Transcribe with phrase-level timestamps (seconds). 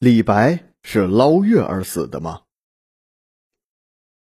[0.00, 2.42] 李白是捞月而死的吗？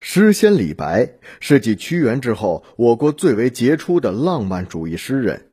[0.00, 5.52] 诗仙李白是继屈原之后我国最为杰出的浪漫主义诗人，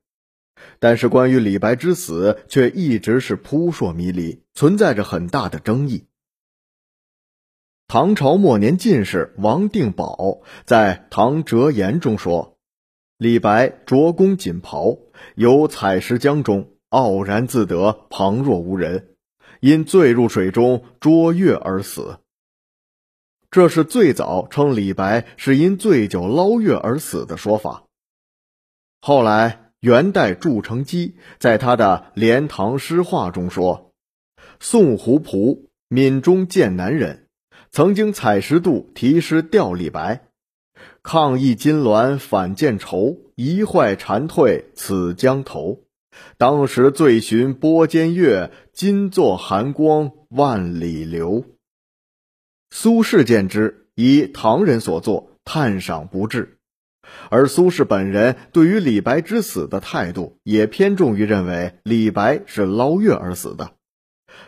[0.79, 6.07] 但是关于李白之死却一直是扑朔迷离，存在着很大的争议。
[7.85, 12.57] 唐朝末年进士王定保在《唐哲言》中说
[13.19, 14.97] ：“李白着弓锦袍，
[15.35, 19.09] 游采石江中，傲然自得，旁若无人。”
[19.65, 22.19] 因醉入水中捉月而死。
[23.49, 27.85] 这是最早称李白是因醉酒捞月而死的说法。
[29.01, 33.91] 后来，元代祝承基在他的《莲塘诗话》中说
[34.61, 37.27] ：“宋胡仆，闽中剑南人，
[37.71, 40.27] 曾经采石渡题诗吊李白，
[41.01, 45.81] 抗议金銮反见愁，一坏蝉蜕此江头。”
[46.37, 51.45] 当时醉寻波间月，今作寒光万里流。
[52.69, 56.57] 苏轼见之，以唐人所作，叹赏不至。
[57.29, 63.73] 而苏轼本人对于李白之死的态度，也偏重于认为李白是捞月而死的。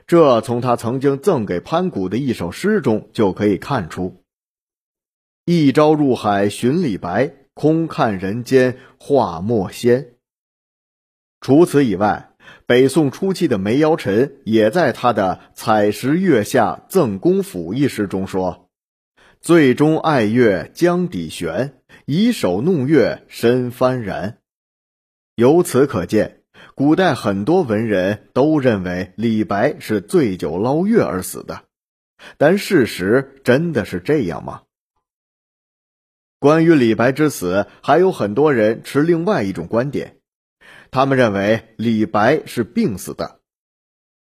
[0.07, 4.23] 这从他曾经赠给潘谷的一首诗中就可以看出
[5.45, 10.15] ：“一朝入海寻李白，空看人间画墨仙。”
[11.47, 12.31] 除此以外，
[12.65, 18.69] 北宋初期的梅尧臣也在他的《采石月下赠公甫》一诗中说
[19.39, 24.39] ：“醉中爱月江底悬，以手弄月身幡然。”
[25.35, 26.41] 由此可见，
[26.75, 31.61] 古代很多文人都认为李白是醉酒捞月而死的。
[32.37, 34.63] 但事实真的是这样吗？
[36.39, 40.16] 关于李白之死，还有很多人持另外一种观点。
[40.91, 43.41] 他们认为李白是病死的。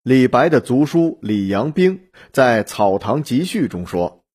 [0.04, 4.26] 李白的族叔李阳冰在《草堂集序》中说：“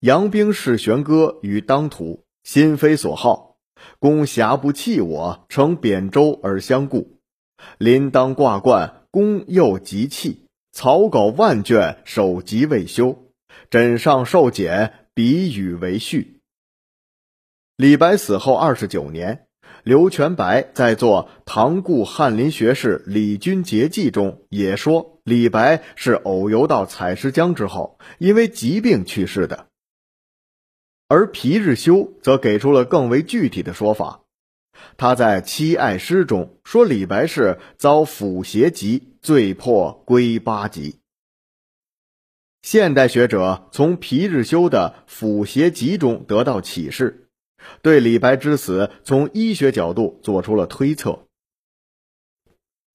[0.00, 3.56] 阳冰是玄歌于当涂，心非所好，
[3.98, 7.18] 公侠不弃我，乘扁舟而相顾。
[7.78, 13.32] 临当挂冠，公又急弃，草稿万卷，首级未休。
[13.70, 16.40] 枕上受简，笔语为序。”
[17.76, 19.48] 李白死后二十九年。
[19.84, 29.66] 刘全白在作《唐故翰林学士李君节记》中也说，李白是偶游到采石江之后，因为疾病去世的。
[31.08, 34.20] 而皮日休则给出了更为具体的说法，
[34.96, 41.00] 他在《七爱诗》中说，李白是遭腐邪疾，醉破归八极。
[42.62, 47.21] 现代学者从皮日休的《腐邪疾》中得到启示。
[47.82, 51.26] 对李白之死，从医学角度做出了推测。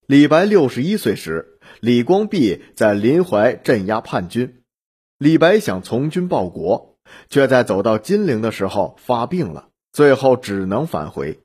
[0.06, 4.64] 李白六十一岁时，李光弼在临淮镇压叛军，
[5.18, 6.98] 李白想从军报国，
[7.30, 11.40] 却在走到金陵的时候发病了，最后只能返回。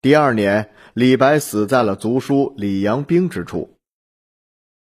[0.00, 3.76] 第二年，李白死在了族叔李阳冰之处。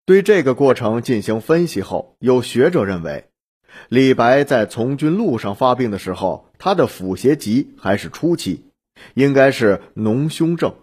[0.04, 3.30] 对这个过程进行分析后，有学者认为。
[3.88, 8.64] 李白在从军路上发病的时候，他的腹邪疾还是初期，
[9.14, 10.74] 应该是脓胸症。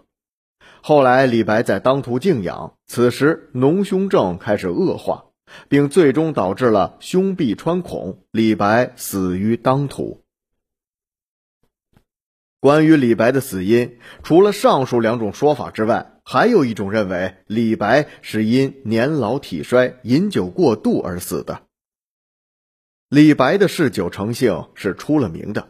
[0.80, 5.24] 后来李白在当涂静养，此时脓胸症开始恶化，
[5.68, 10.20] 并最终导致了胸壁穿孔，李白死于当涂。
[12.60, 21.62] 关于李白的死因，除了上述两种说法之外，还有一种认为李白是因年老体衰、饮酒过度而死的。
[23.14, 25.68] 李白的嗜酒成性是出了名的，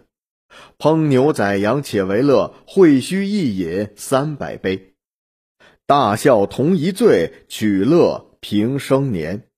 [0.78, 4.94] 烹牛宰羊且为乐，会须一饮三百杯。
[5.84, 9.48] 大笑同一醉，取乐平生年。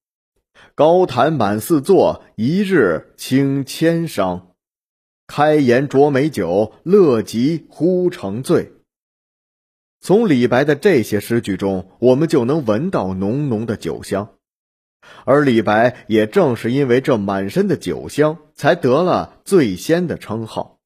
[0.75, 4.47] 高谈满四座，一日倾千觞。
[5.29, 8.73] 开颜酌美酒，乐极忽成醉。
[10.01, 14.36] 从李白的这些诗句中，我们就能闻到浓浓的酒香。
[15.25, 20.79] 而李白也正是因为这满身的酒香，才得了醉仙的称号。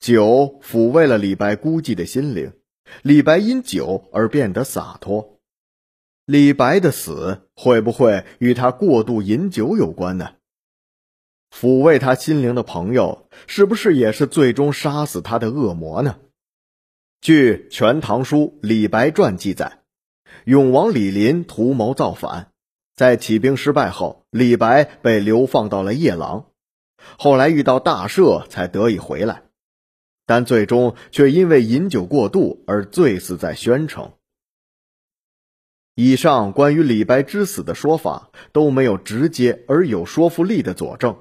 [0.00, 2.52] 酒抚慰了李白孤寂的心灵，
[3.02, 5.40] 李白因酒而变得洒脱。
[6.26, 10.34] 李白的死会不会与他过度饮酒有关呢？
[11.50, 16.18] 抚慰他心灵的朋友，是不是也是最终杀死他的恶魔呢？
[17.20, 19.82] 据《全唐书·李白传》记载，
[20.44, 22.50] 永王李璘图谋造反。
[22.96, 26.46] 在起兵失败后，李白被流放到了夜郎，
[27.18, 29.42] 后来遇到大赦，才得以回来，
[30.26, 34.12] 但最终却因为饮酒过度而醉死在宣城。
[35.96, 41.16] 以上关于李白之死的说法都没有直接而有说服力的佐证。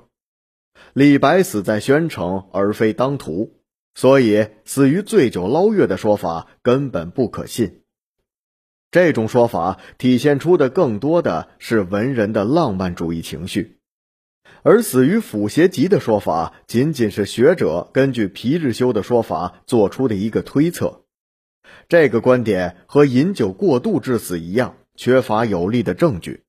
[0.94, 3.62] 李白死在宣城而非当涂，
[3.94, 7.82] 所以死于醉酒捞月的说法根本不可信。
[8.94, 13.80] 这种说法体现出的更多的是文人的浪漫主义情绪，
[14.62, 21.06] 而死于腐邪疾的说法仅仅是学者根据皮日休的说法做出的一个推测。
[21.90, 26.44] 这个观点和饮酒过度致死一样，缺乏有力的证据。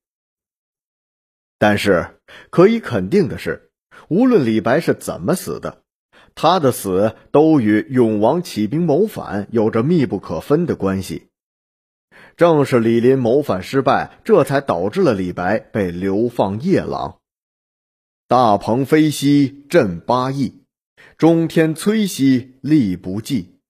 [1.58, 2.20] 但是
[2.50, 3.70] 可以肯定的是，
[4.08, 5.82] 无论李白是怎么死的，
[6.35, 11.29] 他的死都与永王起兵谋反有着密不可分的关系。
[12.36, 17.20] 正是李林谋反失败，这才导致了李白被流放夜郎。
[18.26, 20.62] 大鹏飞兮振八翼，
[21.16, 23.60] 中天摧兮力不济。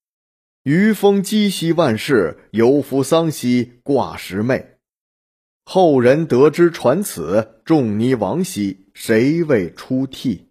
[0.62, 4.78] 余风击兮万世，犹夫丧兮挂石妹。
[5.66, 10.48] 后人得知传此，仲尼亡兮，谁为出涕？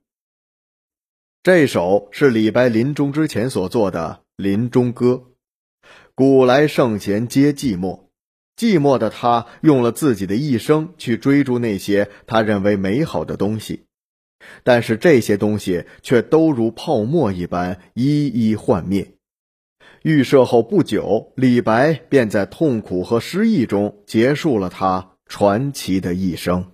[1.41, 5.31] 这首是李白临终之前所作的临终歌。
[6.15, 8.02] 古来圣贤皆寂寞，
[8.57, 13.85] 寂寞的他用了自己的一生去追逐那些他认为美好的东西，
[14.63, 19.15] 但是这些东西却都如泡沫一般一一幻灭。
[20.03, 26.72] 预设后不久，李白便在痛苦和失意中结束了他传奇的一生。